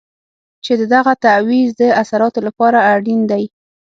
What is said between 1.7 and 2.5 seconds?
د اثراتو